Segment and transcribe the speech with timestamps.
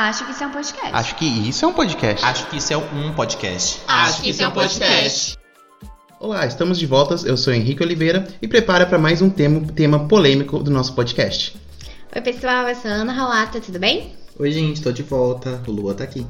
[0.00, 0.94] Acho que isso é um podcast.
[0.94, 2.24] Acho que isso é um podcast.
[2.24, 3.80] Acho que isso é um podcast.
[3.88, 5.38] Acho que isso é um podcast.
[6.20, 7.16] Olá, estamos de volta.
[7.26, 11.56] Eu sou Henrique Oliveira e prepara para mais um tema, tema polêmico do nosso podcast.
[12.14, 14.12] Oi, pessoal, eu sou a Ana Rolata, tudo bem?
[14.38, 15.60] Oi, gente, tô de volta.
[15.66, 16.24] O Lua tá aqui.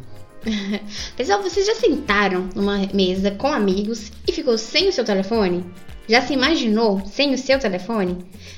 [1.15, 5.63] Pessoal, vocês já sentaram numa mesa com amigos e ficou sem o seu telefone?
[6.09, 8.17] Já se imaginou sem o seu telefone?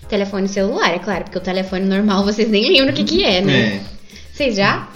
[0.08, 3.40] Telefone celular, é claro, porque o telefone normal vocês nem lembram o que, que é,
[3.40, 3.74] né?
[3.74, 3.80] É.
[4.32, 4.88] Vocês já?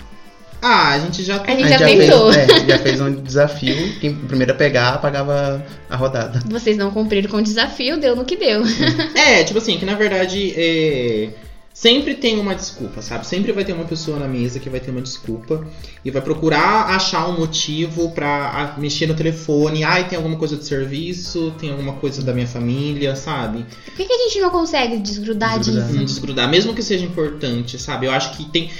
[0.66, 1.58] Ah, a gente já A tem.
[1.58, 2.32] gente já fez, tentou.
[2.32, 3.76] é, já fez um desafio.
[4.00, 6.40] Quem primeiro a pegar, pagava a rodada.
[6.46, 8.62] Vocês não cumpriram com o desafio, deu no que deu.
[9.14, 11.28] É, tipo assim, que na verdade é,
[11.74, 13.26] sempre tem uma desculpa, sabe?
[13.26, 15.66] Sempre vai ter uma pessoa na mesa que vai ter uma desculpa
[16.04, 19.82] e vai procurar achar um motivo pra ah, mexer no telefone.
[19.82, 23.66] Ai, tem alguma coisa de serviço, tem alguma coisa da minha família, sabe?
[23.86, 25.88] Por que, que a gente não consegue desgrudar Desgrudar.
[25.88, 26.00] disso?
[26.00, 28.06] Hum, desgrudar, mesmo que seja importante, sabe?
[28.06, 28.70] Eu acho que tem.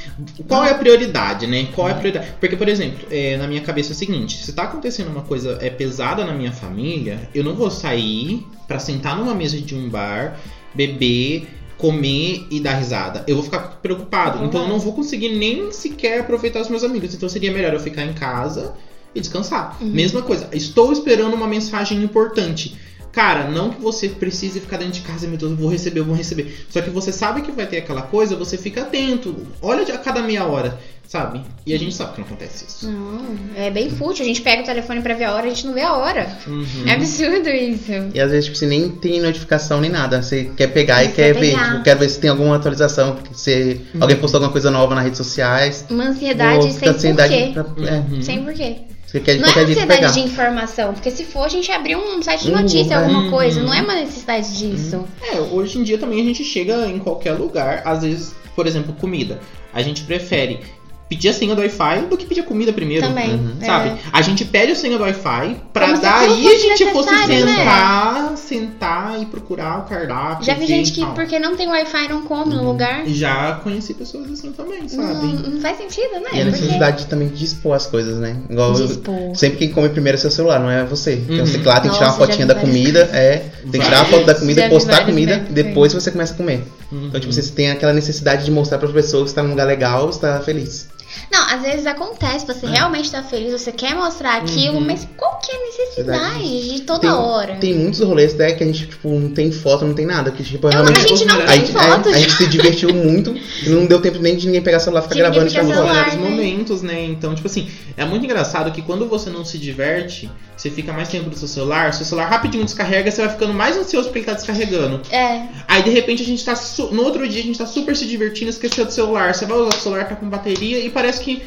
[0.46, 1.66] Qual é a prioridade, né?
[1.74, 2.34] Qual é a prioridade?
[2.38, 5.58] Porque, por exemplo, é, na minha cabeça é o seguinte: se tá acontecendo uma coisa
[5.60, 9.88] é pesada na minha família, eu não vou sair pra sentar numa mesa de um
[9.88, 10.38] bar,
[10.73, 13.24] beber, comer e dar risada.
[13.26, 14.38] Eu vou ficar preocupado.
[14.38, 14.46] Uhum.
[14.46, 17.14] Então eu não vou conseguir nem sequer aproveitar os meus amigos.
[17.14, 18.74] Então seria melhor eu ficar em casa
[19.14, 19.76] e descansar.
[19.80, 19.88] Uhum.
[19.88, 22.76] Mesma coisa, estou esperando uma mensagem importante.
[23.14, 26.04] Cara, não que você precise ficar dentro de casa, meu Deus, eu vou receber, eu
[26.04, 26.66] vou receber.
[26.68, 29.36] Só que você sabe que vai ter aquela coisa, você fica atento.
[29.62, 31.43] Olha a cada meia hora, sabe?
[31.66, 32.91] E a gente sabe que não acontece isso.
[32.91, 34.24] Não, é bem fútil.
[34.24, 36.37] A gente pega o telefone pra ver a hora, a gente não vê a hora.
[36.47, 36.66] Uhum.
[36.87, 37.93] É absurdo isso.
[38.15, 40.23] E às vezes tipo, você nem tem notificação nem nada.
[40.23, 41.55] Você quer pegar e Você quer quer ver.
[41.59, 43.16] Tipo, quero ver se tem alguma atualização.
[43.32, 44.01] Se Uhum.
[44.02, 45.85] alguém postou alguma coisa nova nas redes sociais.
[45.91, 47.51] Uma ansiedade sem porquê.
[47.55, 48.23] pra- é, Uhum.
[48.23, 48.77] Sem porquê.
[49.07, 50.10] você quer Não é ansiedade pegar.
[50.10, 53.30] de informação, porque se for a gente abrir um site de Uhum, notícia, alguma uhum.
[53.30, 55.05] coisa, não é uma necessidade disso.
[55.23, 58.93] É, hoje em dia também a gente chega em qualquer lugar, às vezes, por exemplo,
[58.95, 59.38] comida.
[59.73, 60.60] A gente prefere
[61.09, 63.07] pedir a senha do Wi-Fi do que pedir a comida primeiro.
[63.07, 63.30] Também.
[63.35, 63.57] Uhum.
[63.60, 63.65] é.
[63.66, 63.93] Sabe?
[64.12, 67.27] A gente pede a senha do Wi-Fi pra Como daí a gente fosse né?
[67.47, 70.44] sentar, sentar e procurar o cardápio.
[70.44, 71.12] Já vi gente e que, tal.
[71.14, 72.62] porque não tem Wi-Fi, não come Uhum.
[72.62, 73.06] no lugar.
[73.06, 75.48] E Já conheci pessoas assim também, Não, sabe?
[75.48, 76.20] não faz sentido, né?
[76.20, 78.37] E a Porque- necessidade também de dispor as coisas, né?
[78.48, 79.34] Igual eu- Dispor.
[79.37, 81.14] sempre quem come primeiro é seu celular, não é você.
[81.14, 81.47] Então Uhum.
[81.47, 83.44] você, claro, tem que tirar uma fotinha da várias comida, é.
[83.70, 86.32] Tem que tirar a foto da comida, Já postar a comida, vezes, depois você começa
[86.34, 86.64] a comer.
[86.91, 87.06] Uhum.
[87.09, 89.66] Então, tipo, você tem aquela necessidade de mostrar para as pessoas que está num lugar
[89.66, 90.88] legal, está feliz.
[91.30, 94.78] Não, às vezes acontece, você realmente tá feliz, você quer mostrar aquilo, É.
[94.78, 94.86] Uhum.
[94.86, 96.75] mas qual que é a necessidade Verdade.
[96.75, 97.56] de toda Tem- hora?
[97.56, 100.30] Tem muitos rolês até que a gente, tipo, não tem foto, não tem nada.
[100.30, 101.04] Que, tipo, É, mas realmente.
[101.04, 102.12] a gente não a tem gente, é, fotos.
[102.12, 105.02] a gente se divertiu muito e não deu tempo nem de ninguém pegar celular e
[105.04, 105.75] ficar De gravando e São foto.
[105.75, 105.94] celular.
[105.94, 106.30] vários né?
[106.30, 107.04] momentos, né?
[107.04, 110.31] Então, tipo assim, é muito engraçado que quando você não se diverte,
[110.64, 113.76] você fica mais tempo no seu celular, seu celular rapidinho descarrega, você vai ficando mais
[113.76, 115.02] ansioso porque ele tá descarregando.
[115.10, 116.56] É, Aí de repente a gente tá.
[116.56, 119.34] su- No outro dia a gente tá super se divertindo, esqueceu do celular.
[119.34, 121.42] Você vai usar o celular, tá com bateria e parece que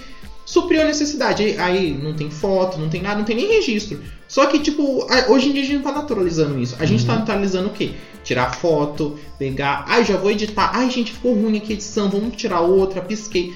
[0.45, 1.43] supriu a necessidade.
[1.43, 3.99] Aí, aí não tem foto, não tem nada, não tem nem registro.
[4.27, 6.75] Só que, tipo, hoje em dia a gente não tá naturalizando isso.
[6.79, 7.91] A gente tá naturalizando o quê?
[8.23, 9.83] Tirar foto, pegar.
[9.87, 10.69] Ai, já vou editar.
[10.75, 13.53] Ai, gente, ficou ruim aqui a edição, vamos tirar outra, pisquei.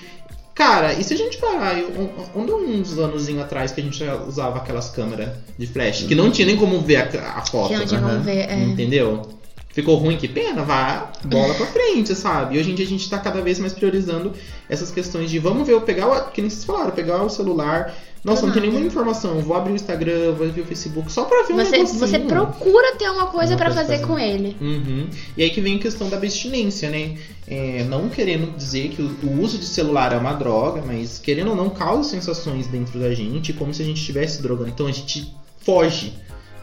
[0.53, 4.89] Cara, e se a gente parar, um, uns anos atrás que a gente usava aquelas
[4.89, 7.69] câmeras de flash, que não tinha nem como ver a, a foto.
[7.69, 8.50] que não tinha como ver.
[8.50, 8.59] É.
[8.59, 9.41] Entendeu?
[9.73, 12.55] Ficou ruim, que pena, vá bola pra frente, sabe?
[12.55, 14.33] E hoje em dia a gente tá cada vez mais priorizando
[14.67, 16.31] essas questões de vamos ver, eu pegar o.
[16.31, 17.93] Que nem vocês falaram, pegar o celular.
[18.23, 19.39] Nossa, não tem nenhuma informação.
[19.39, 21.99] Vou abrir o Instagram, vou abrir o Facebook, só pra ver um Você, negocinho.
[21.99, 24.55] você procura ter uma coisa coisa fazer pra com ele.
[24.61, 25.07] Uhum.
[25.35, 27.17] E aí que vem a questão da abstinência, né?
[27.47, 31.49] É, não querendo dizer que o, o uso de celular é uma droga, mas querendo
[31.49, 34.69] ou não causa sensações dentro da gente, como se a gente estivesse drogando.
[34.69, 36.13] Então a gente foge.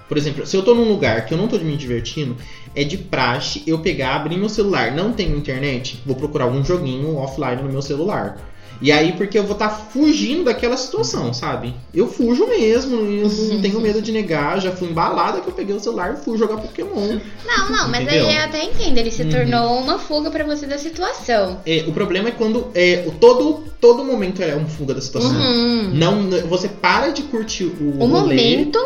[0.08, 2.36] Por exemplo, se eu tô num lugar que eu não tô me divertindo,
[2.74, 7.16] é de praxe eu pegar, abrir meu celular, não tenho internet, vou procurar algum joguinho
[7.16, 8.38] offline no meu celular.
[8.80, 11.74] E aí, porque eu vou estar fugindo daquela situação, sabe?
[11.92, 15.74] Eu fujo mesmo, eu não tenho medo de negar, já fui embalada que eu peguei
[15.74, 17.18] o celular e fui jogar Pokémon.
[17.44, 18.28] Não, não, mas Entendeu?
[18.28, 18.96] aí eu até entendo.
[18.98, 19.30] Ele se Uhum.
[19.30, 21.58] tornou uma fuga pra você da situação.
[21.66, 25.32] É, o problema é quando é, o todo, todo momento é um fuga da situação.
[25.32, 25.90] Uhum.
[25.94, 28.36] Não, você para de curtir o, O rolê.
[28.36, 28.78] momento.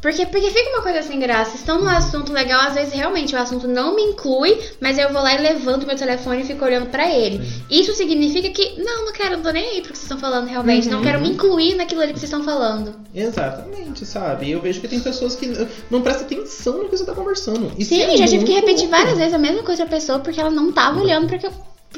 [0.00, 1.56] Porque, porque fica uma coisa sem graça.
[1.56, 5.20] Estão num assunto legal, às vezes realmente o assunto não me inclui, mas eu vou
[5.22, 7.40] lá e levanto meu telefone e fico olhando pra ele.
[7.70, 10.46] Isso significa que, não, não quero, não tô nem aí pro que vocês estão falando
[10.46, 10.88] realmente.
[10.88, 11.04] Não Uhum.
[11.04, 12.94] quero me incluir naquilo ali que vocês estão falando.
[13.14, 14.50] Exatamente, sabe?
[14.50, 15.50] Eu vejo que tem pessoas que
[15.90, 17.72] não prestam atenção no que você tá conversando.
[17.78, 18.90] Isso Sim, é já tive que repetir louco.
[18.90, 21.52] várias vezes a mesma coisa pra pessoa porque ela não tava olhando pra que eu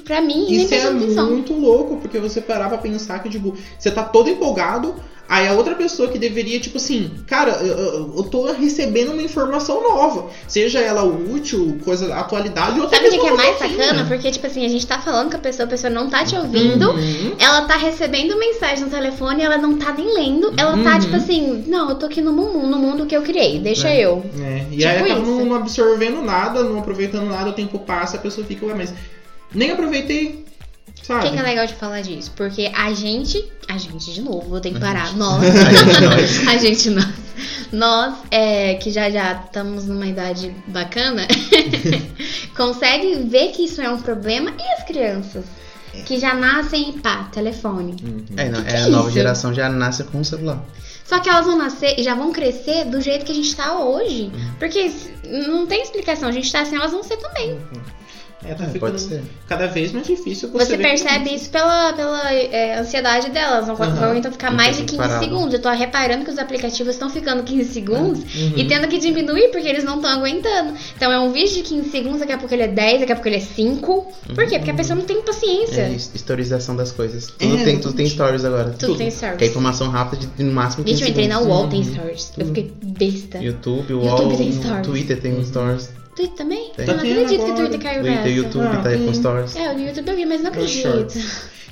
[0.04, 1.28] pra mim e nem Isso é atenção.
[1.30, 4.94] muito louco, porque você parar pra pensar que, tipo, você tá todo empolgado,
[5.28, 9.82] aí a outra pessoa que deveria, tipo assim, cara, eu, eu, tô recebendo uma informação
[9.82, 10.30] nova.
[10.48, 14.02] Seja ela útil, coisa, atualidade, outra Sabe o que, é mais tá afim, sacana?
[14.02, 14.08] né?
[14.08, 16.34] Porque, tipo assim, a gente tá falando com a pessoa, a pessoa não tá te
[16.34, 16.90] ouvindo.
[16.90, 17.34] Uhum.
[17.38, 20.52] Ela tá recebendo mensagem no telefone, ela não tá nem lendo.
[20.56, 21.00] Ela tá, Uhum.
[21.00, 24.00] tipo assim, não, eu tô aqui no mundo, no mundo que eu criei, deixa É.
[24.04, 24.24] eu.
[24.40, 25.20] É, e Tipo aí acaba isso.
[25.22, 28.94] não, não absorvendo nada, não aproveitando nada, o tempo passa, a pessoa fica, ué, mas
[29.54, 30.44] nem aproveitei,
[31.00, 31.28] Por sabe?
[31.28, 32.32] que, que é legal de falar disso?
[32.36, 33.44] Porque a gente.
[33.68, 35.14] A gente, de novo, vou ter que parar.
[35.16, 35.42] Nós.
[36.48, 37.04] A gente, nós.
[37.08, 37.28] nós.
[37.72, 41.26] Nós, é, que já já estamos numa idade bacana,
[42.56, 44.52] consegue ver que isso é um problema.
[44.58, 45.44] E as crianças?
[46.06, 47.96] Que já nascem e pá, telefone.
[48.02, 48.24] Uhum.
[48.36, 49.14] É, não, Que é, que a é nova isso?
[49.14, 50.64] geração já nasce com o celular.
[51.04, 53.78] Só que elas vão nascer e já vão crescer do jeito que a gente tá
[53.78, 54.30] hoje.
[54.32, 54.54] Uhum.
[54.58, 54.90] Porque
[55.48, 56.28] não tem explicação.
[56.28, 57.58] A gente tá assim, elas vão ser também.
[58.44, 59.22] É, tá É, ficando pode ser.
[59.48, 63.66] cada vez mais difícil você, Você ver percebe isso pela, pela é, ansiedade delas.
[63.66, 63.94] Vão, Aham.
[63.96, 65.24] vão então ficar Não mais de tem 15 parado.
[65.24, 65.54] segundos.
[65.54, 68.52] Eu tô reparando que os aplicativos estão ficando 15 segundos Uhum.
[68.56, 70.72] e tendo que diminuir porque eles não estão aguentando.
[70.96, 73.16] Então é um vídeo de 15 segundos, daqui a pouco ele é 10, daqui a
[73.16, 74.06] pouco ele é 5.
[74.34, 74.58] Por quê?
[74.58, 75.80] Porque a pessoa não tem paciência.
[75.80, 77.26] É his- historização das coisas.
[77.38, 78.70] Tudo, É, tem, tudo tem stories agora.
[78.78, 79.36] Tudo tem stories.
[79.38, 81.58] Que é informação rápida de no máximo 15 Gente, eu entrei na segundos.
[81.58, 81.92] UOL, tem Uhum.
[81.94, 82.32] stories.
[82.38, 83.38] Eu fiquei besta.
[83.38, 84.86] YouTube, YouTube UOL, tem stories.
[84.86, 85.90] Twitter tem stories.
[86.18, 86.72] Twitter também?
[86.76, 86.86] Tem.
[86.86, 87.56] Eu não Tá acredito que o agora.
[87.56, 88.28] Twitter caiu Twitter, nessa.
[88.28, 89.56] YouTube Ah, tá aí com stories.
[89.56, 91.14] É, no YouTube eu vi, mas não acredito.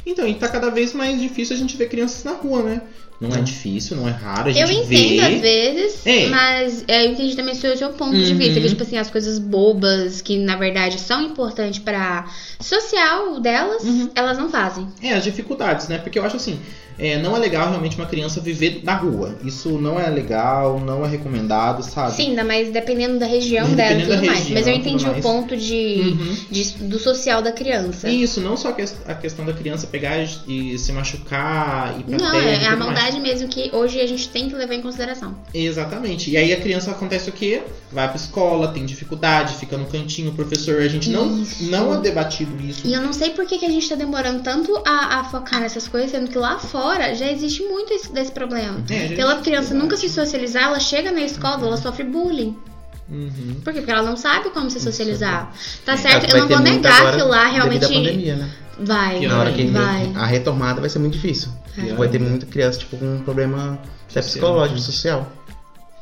[0.07, 2.83] Então, e tá cada vez mais difícil a gente ver crianças na rua, né?
[3.21, 3.45] Não é Hum.
[3.45, 5.41] difícil, não é raro, a Eu gente entendo às vê.
[5.41, 6.27] vezes, É.
[6.29, 8.39] mas é, eu entendi também o seu, seu ponto de Uhum.
[8.39, 8.61] vista.
[8.61, 12.27] Que, tipo assim, as coisas bobas, que na verdade são importantes pra
[12.61, 14.11] social delas, Uhum.
[14.15, 14.87] elas não fazem.
[15.03, 15.99] É, as dificuldades, né?
[15.99, 16.59] Porque eu acho assim,
[16.99, 19.39] é, não é legal realmente uma criança viver na rua.
[19.45, 22.15] Isso não é legal, não é recomendado, sabe?
[22.17, 24.39] Sim, ainda mais dependendo da região dela e Dependendo tudo da mais.
[24.41, 25.75] região, Mas eu entendi o ponto de,
[26.19, 26.37] Uhum.
[26.51, 28.09] de- do social da criança.
[28.09, 30.17] Isso, não só a ques- a questão da criança pegar
[30.49, 34.06] e se machucar e pra Não, terra é a tudo maldade mesmo que hoje a
[34.06, 35.35] gente tem que levar em consideração.
[35.55, 36.31] Exatamente.
[36.31, 37.62] E aí a criança acontece o quê?
[37.93, 41.64] Vai pra escola, tem dificuldade, fica no cantinho, o professor, a gente não, Isso.
[41.70, 42.87] não é debatido isso.
[42.87, 45.61] E eu não sei por que, que a gente tá demorando tanto a, a focar
[45.61, 48.82] nessas coisas, sendo que lá fora já existe muito esse, desse problema.
[48.91, 49.82] É, Pela criança verdade.
[49.82, 52.56] nunca se socializar, ela chega na escola, ela sofre bullying.
[53.09, 53.61] Uhum.
[53.62, 53.79] Por quê?
[53.81, 55.52] Porque ela não sabe como se socializar.
[55.85, 56.35] Tá É, certo?
[56.35, 58.50] Eu não vou negar que lá realmente pandemia, né?
[58.81, 60.12] Vai, Pior Na hora que vai.
[60.14, 61.49] a retomada vai ser muito difícil.
[61.78, 61.93] É.
[61.94, 63.78] Vai ter muita criança tipo, com um problema
[64.08, 64.25] Social.
[64.25, 65.32] psicológico, social.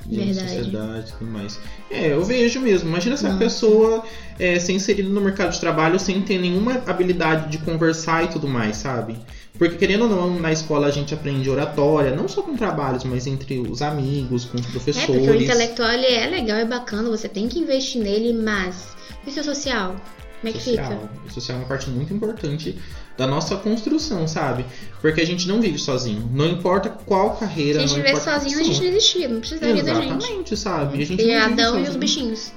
[0.06, 0.48] de Verdade.
[0.48, 1.58] sociedade e tudo mais.
[1.90, 2.88] É, eu vejo mesmo.
[2.90, 3.38] Imagina essa Nossa.
[3.38, 4.04] pessoa
[4.38, 8.46] é, ser inserida no mercado de trabalho sem ter nenhuma habilidade de conversar e tudo
[8.46, 9.16] mais, sabe?
[9.56, 13.26] Porque querendo ou não, na escola a gente aprende oratória, não só com trabalhos, mas
[13.26, 15.06] entre os amigos, com os É, professores.
[15.06, 18.88] porque o intelectual ele é legal e bacana, você tem que investir nele, mas.
[19.26, 19.96] E o seu social?
[20.44, 20.82] Como é que fica?
[20.84, 21.08] social.
[21.26, 22.78] O social é uma parte muito importante
[23.16, 24.66] da nossa construção, sabe?
[25.00, 26.28] Porque a gente não vive sozinho.
[26.34, 29.40] Não importa qual carreira, Se a gente não vivesse sozinho, a gente não existia, não
[29.40, 30.06] precisaria da gente.
[30.16, 31.02] Exatamente, sabe?
[31.02, 31.98] A gente E Adão e os sozinho.
[31.98, 32.52] bichinhos.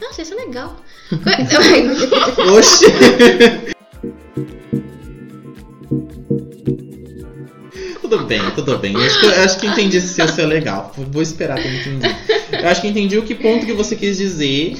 [0.00, 0.80] Nossa, isso é legal.
[2.56, 2.86] Oxi!
[8.00, 8.94] tudo bem, tudo bem.
[8.94, 10.94] Eu acho que, eu acho que entendi se ia ser legal.
[10.96, 12.06] Vou esperar ter entendido.
[12.52, 14.78] Eu acho que entendi o que ponto que você quis dizer.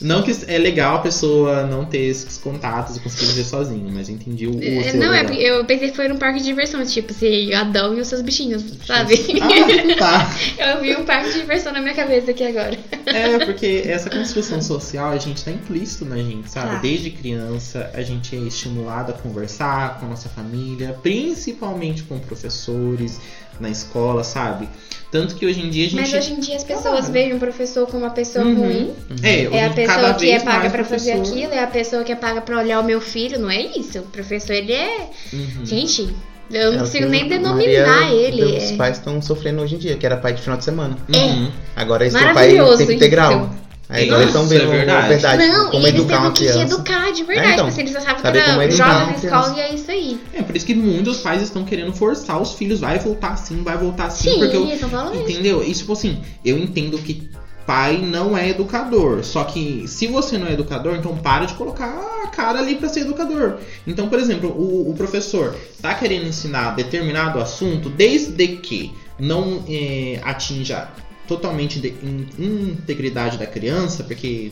[0.00, 4.08] Não que é legal a pessoa não ter esses contatos e conseguir viver sozinho, mas
[4.08, 7.12] entendi o, o É, Não, é, eu pensei que foi num parque de diversões, tipo,
[7.12, 9.14] se Adão e os seus bichinhos, sabe?
[9.40, 10.30] Ah, tá.
[10.58, 12.78] Eu vi um parque de diversão na minha cabeça aqui agora.
[13.14, 16.76] É, porque essa construção social a gente tá implícito na gente, sabe?
[16.76, 16.78] Tá.
[16.78, 23.20] Desde criança a gente é estimulado a conversar com a nossa família, principalmente com professores
[23.60, 24.68] na escola, sabe?
[25.10, 26.00] Tanto que hoje em dia a gente.
[26.00, 27.12] Mas hoje em dia as pessoas Trabalha.
[27.12, 28.54] veem o professor como uma pessoa Uhum.
[28.56, 28.94] ruim.
[29.22, 32.14] É, É a pessoa que é paga pra fazer aquilo, é a pessoa que é
[32.16, 33.98] paga pra olhar o meu filho, não é isso?
[34.00, 35.08] O professor, ele é.
[35.32, 35.64] Uhum.
[35.64, 36.14] Gente,
[36.50, 38.56] eu não É consigo que nem denominar maioria ele.
[38.58, 38.76] Os é.
[38.76, 40.96] pais estão sofrendo hoje em dia, que era pai de final de semana.
[41.14, 41.50] Uhum.
[41.76, 42.92] Agora eles têm pai tempo isso.
[42.92, 43.50] integral.
[43.90, 45.04] Aí agora eles estão Isso é vendo verdade.
[45.04, 46.60] a verdade, Não, como e eles educar têm uma que criança.
[46.60, 49.60] educar de verdade, É, então, porque eles já sabem que era uma na escola e
[49.60, 50.20] é isso aí.
[50.34, 53.78] É, por isso que muitos pais estão querendo forçar os filhos, vai voltar assim, vai
[53.78, 55.30] voltar assim, Sim, porque eu, falando isso.
[55.30, 55.64] Entendeu?
[55.64, 57.30] E tipo assim, eu entendo que
[57.68, 59.22] pai não é educador.
[59.22, 61.86] Só que se você não é educador, então para de colocar
[62.24, 63.58] a cara ali pra ser educador.
[63.86, 70.18] Então, por exemplo, o, o professor tá querendo ensinar determinado assunto, desde que não é,
[70.24, 70.88] atinja
[71.26, 74.50] totalmente de in- integridade da criança, porque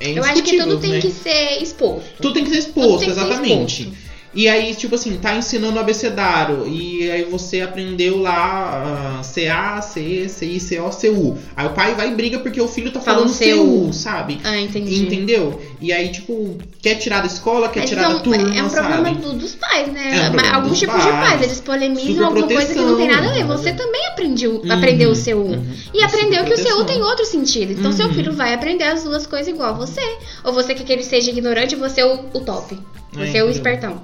[0.00, 1.00] é Eu acho que tudo tem né?
[1.00, 2.20] que ser exposto.
[2.20, 3.82] Tudo tem que ser exposto, tem que ser exatamente.
[3.82, 4.07] exposto.
[4.38, 6.64] E aí, tipo assim, tá ensinando abecedário.
[6.68, 11.36] E aí você aprendeu lá uh, CA, C, CI, CO, CU.
[11.56, 13.86] Aí o pai vai e briga porque o filho tá Fala falando CU.
[13.86, 14.38] CU, sabe?
[14.44, 14.94] Ah, entendi.
[15.00, 15.60] Entendeu?
[15.80, 18.68] E aí, tipo, quer tirar da escola, quer Mas tirar da então, turma, é um
[18.70, 19.20] problema sabe?
[19.22, 20.10] do- dos pais, né?
[20.16, 21.42] É um problema Alguns tipos de pais.
[21.42, 23.44] eles polemizam alguma coisa que não tem nada a ver.
[23.44, 25.66] Você também aprendeu, Uhum, aprendeu o seu uhum.
[25.92, 26.86] E aprendeu que o seu Superproteção.
[26.86, 27.72] tem outro sentido.
[27.72, 28.14] Então seu Uhum.
[28.14, 30.00] filho vai aprender as duas coisas igual a você.
[30.44, 32.78] Ou você quer que ele seja ignorante você o, o top.
[33.12, 33.50] Você é o entendeu?
[33.50, 34.00] espertão.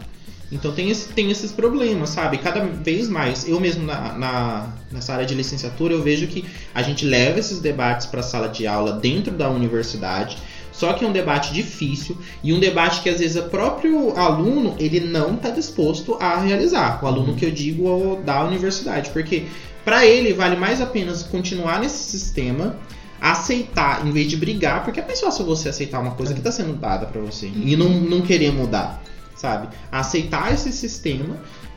[0.54, 2.38] Então tem, esse- tem esses problemas, sabe?
[2.38, 6.80] Cada vez mais, eu mesmo na, na- nessa área de licenciatura, eu vejo que a
[6.80, 10.38] gente leva esses debates para a sala de aula dentro da universidade.
[10.72, 14.74] Só que é um debate difícil e um debate que às vezes o próprio aluno
[14.78, 16.98] ele não está disposto a realizar.
[17.02, 19.44] O aluno que eu digo é da universidade, porque
[19.84, 22.76] para ele vale mais a pena continuar nesse sistema,
[23.20, 26.50] aceitar em vez de brigar, porque é mais fácil você aceitar uma coisa que está
[26.50, 29.00] sendo dada para você e não, não querer mudar
[29.44, 29.68] sabe?
[29.92, 31.36] Aceitar esse sistema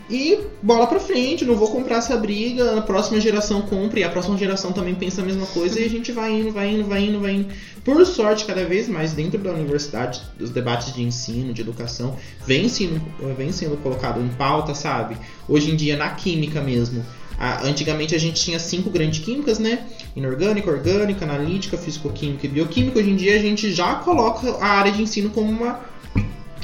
[0.10, 4.10] e bola pra frente, não vou comprar essa briga, a próxima geração compra e a
[4.10, 7.04] próxima geração também pensa a mesma coisa e a gente vai indo, vai indo, vai
[7.04, 7.54] indo, vai indo.
[7.84, 12.70] Por sorte, cada vez mais dentro da universidade, os debates de ensino, de educação, vem
[12.70, 13.02] sendo,
[13.38, 15.18] vem sendo colocado em pauta, sabe?
[15.46, 17.06] Hoje em dia, na química mesmo.
[17.38, 19.88] A- antigamente a gente tinha cinco grandes químicas, né?
[20.16, 22.98] Inorgânica, orgânica, analítica, físico-química e bioquímica.
[22.98, 25.97] Hoje em dia a gente já coloca a área de ensino como uma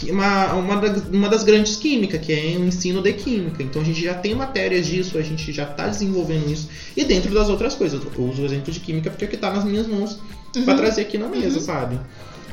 [0.10, 3.62] uma, uma, da- uma das grandes químicas, que é o ensino de química.
[3.64, 6.70] Então a gente já tem matérias disso, a gente já está desenvolvendo isso.
[6.96, 9.52] E dentro das outras coisas, eu uso o exemplo de química porque é que está
[9.52, 10.18] nas minhas mãos
[10.66, 12.00] para trazer aqui na mesa, sabe?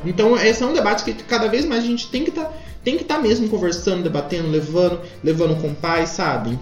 [0.05, 2.51] Então esse é um debate que cada vez mais a gente tem que estar
[2.83, 6.59] tem que estar mesmo conversando, debatendo, levando, levando com pais, sabe?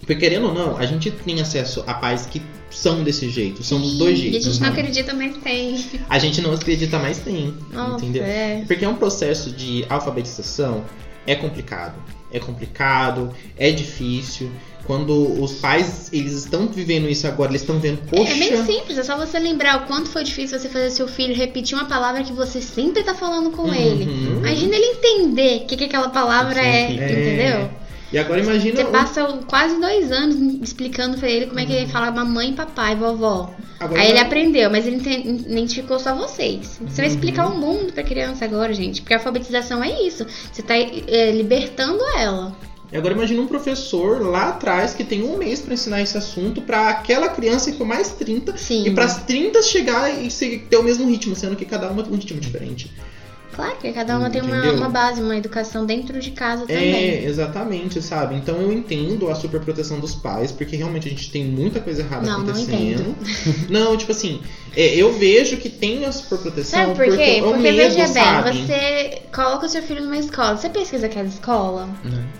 [0.00, 3.80] Porque querendo ou não, a gente tem acesso a pais que são desse jeito, são
[3.80, 4.44] dos dois E a jeitos.
[4.44, 4.80] gente não sabe?
[4.80, 5.84] acredita, mas tem.
[6.08, 8.24] A gente não acredita, mas tem, Nossa, entendeu?
[8.24, 8.64] é.
[8.66, 10.84] Porque é um processo de alfabetização
[11.26, 11.94] é complicado.
[12.32, 14.50] É complicado, é difícil.
[14.86, 18.98] Quando os pais eles estão vivendo isso agora, eles estão vendo, poxa, É bem simples,
[18.98, 22.24] é só você lembrar o quanto foi difícil você fazer seu filho repetir uma palavra
[22.24, 23.74] que você sempre tá falando com Uhum.
[23.74, 24.04] ele.
[24.04, 26.94] Imagina ele entender o que, que aquela palavra é, sim.
[26.94, 27.70] entendeu?
[28.12, 31.72] E agora imagina Você o- passa quase dois anos explicando pra ele como é que
[31.72, 33.54] ele fala mamãe, papai, vovó.
[33.78, 36.78] agora Aí ele aprendeu, mas ele identificou só vocês.
[36.86, 37.14] Você vai Uhum.
[37.14, 39.00] explicar o mundo pra criança agora, gente.
[39.00, 40.26] Porque a alfabetização é isso.
[40.52, 42.54] Você tá é, libertando ela.
[42.92, 46.60] E agora imagina um professor lá atrás que tem um mês pra ensinar esse assunto
[46.62, 48.84] pra aquela criança ir por mais 30 Sim.
[48.84, 50.28] e pras 30 chegar e
[50.68, 52.90] ter o mesmo ritmo, sendo que cada uma tem um ritmo diferente.
[53.54, 56.94] Claro que cada uma tem uma, uma base, uma educação dentro de casa também.
[56.94, 58.36] É, exatamente, sabe?
[58.36, 62.26] Então eu entendo a superproteção dos pais, porque realmente a gente tem muita coisa errada
[62.26, 63.16] Não, não acontecendo.
[63.68, 64.40] Não, tipo assim,
[64.76, 67.30] é, eu vejo que tem a superproteção Sabe por porque quê?
[67.38, 68.50] é Porque medo, veja sabe?
[68.52, 71.88] bem, você coloca o seu filho numa escola, você pesquisa aquela escola?
[72.06, 72.39] É.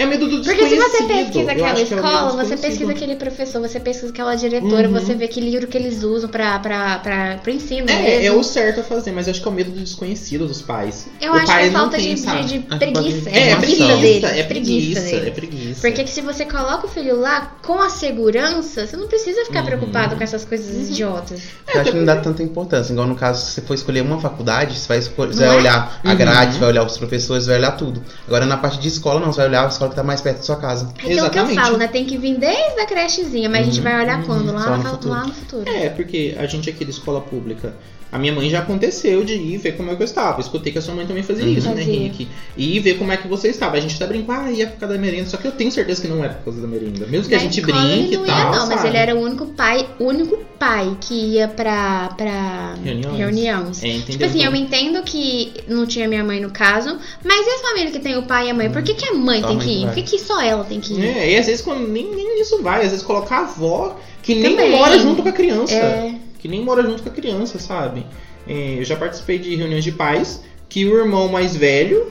[0.00, 2.60] É medo do Porque se você pesquisa aquela é escola, você desconhecido.
[2.62, 4.94] pesquisa aquele professor, você pesquisa aquela diretora, Uhum.
[4.94, 8.26] você vê que livro que eles usam pra, pra, pra, pro ensino É, mesmo.
[8.26, 10.62] é o certo a fazer, mas eu acho que é o medo do desconhecido dos
[10.62, 11.06] pais.
[11.20, 13.20] Eu o acho que é falta de, de, de preguiça.
[13.24, 14.24] pode- É, é preguiça preguiça, deles.
[14.38, 15.26] é preguiça, deles.
[15.26, 15.59] é preguiça.
[15.80, 19.60] Porque que se você coloca o filho lá com a segurança, você não precisa ficar
[19.60, 19.66] Uhum.
[19.66, 21.40] preocupado com essas coisas idiotas.
[21.72, 22.92] Eu acho que não dá tanta importância.
[22.92, 25.58] Igual no caso, se você for escolher uma faculdade, você vai, esco- você vai é?
[25.58, 26.16] olhar a Uhum.
[26.16, 28.02] grade, vai olhar os professores, vai olhar tudo.
[28.26, 30.38] Agora na parte de escola, não, você vai olhar a escola que tá mais perto
[30.38, 30.88] da sua casa.
[30.98, 31.60] Então o que eu Exatamente.
[31.60, 31.88] falo, né?
[31.88, 33.84] Tem que vir desde a crechezinha, mas a gente Uhum.
[33.84, 34.52] vai olhar quando?
[34.52, 35.68] Lá, Só no lá no futuro.
[35.68, 37.74] É, porque a gente aqui da escola pública,
[38.12, 40.40] a minha mãe já aconteceu de ir ver como é que eu estava.
[40.40, 41.52] Escutei que a sua mãe também fazia Uhum.
[41.52, 41.82] isso, né.
[41.82, 42.28] Henrique?
[42.56, 43.76] E ver como é que você estava.
[43.76, 45.28] A gente até brincou, ah, ia por causa da merenda.
[45.28, 47.06] Só que eu tenho certeza que não é por causa da merenda.
[47.06, 48.26] Mesmo que a Na gente escola brinque e tal.
[48.26, 48.88] ia, não, mas sabe?
[48.88, 53.16] ele era o único pai, único pai que ia pra, pra Reuniões.
[53.16, 53.84] reuniões.
[53.84, 53.98] É?
[53.98, 57.58] Tipo assim, Então- eu entendo que não tinha minha mãe no caso, mas e a
[57.68, 58.70] família que tem o pai e a mãe?
[58.70, 59.86] Por que, que a mãe Só a tem mãe que ir?
[59.86, 61.04] Por que, que só ela tem que ir?
[61.04, 64.34] É, e às vezes quando nem, nem isso vai, às vezes colocar a avó que
[64.34, 64.70] nem Também.
[64.72, 65.74] mora junto com a criança.
[65.74, 66.14] É.
[66.40, 68.04] Que nem mora junto com a criança, sabe?
[68.48, 72.10] É, eu já participei de reuniões de pais que o irmão mais velho.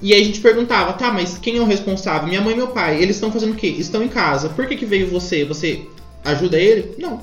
[0.00, 2.26] E aí a gente perguntava, tá, mas quem é o responsável?
[2.28, 3.68] Minha mãe e meu pai, eles estão fazendo o quê?
[3.68, 4.48] Estão em casa.
[4.48, 5.44] Por que, que veio você?
[5.44, 5.82] Você
[6.24, 6.96] ajuda ele?
[6.98, 7.20] Não.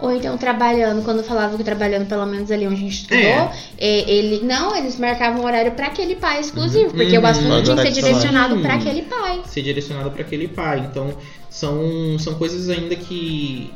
[0.00, 3.52] Ou então trabalhando, quando falava que trabalhando pelo menos ali onde a gente estudou, É.
[3.78, 4.44] é, ele.
[4.44, 7.22] Não, eles marcavam um horário pra aquele pai exclusivo, porque Uhum.
[7.22, 8.14] o assunto tinha que ser de trabalho.
[8.20, 8.78] direcionado pra Hum.
[8.78, 9.40] aquele pai.
[9.46, 10.88] Ser direcionado para aquele pai.
[10.90, 11.14] Então,
[11.52, 13.70] são, são coisas ainda que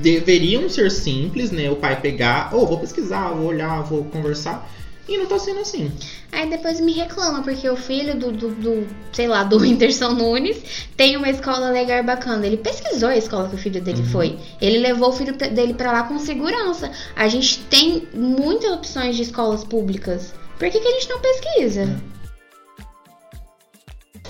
[0.00, 1.70] deveriam ser simples, né?
[1.70, 4.66] O pai pegar, ou vou pesquisar, vou olhar, vou conversar.
[5.06, 5.92] E não tá sendo assim.
[6.32, 10.56] Aí depois me reclama, porque o filho do, do, do, sei lá, do Whindersson Nunes
[10.96, 12.46] tem uma escola legal bacana.
[12.46, 14.38] Ele pesquisou a escola que o filho dele foi.
[14.58, 16.90] Ele levou o filho dele pra lá com segurança.
[17.14, 20.32] A gente tem muitas opções de escolas públicas.
[20.58, 22.00] Por que, que a gente não pesquisa?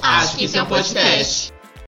[0.02, 1.53] Acho que isso é um podcast.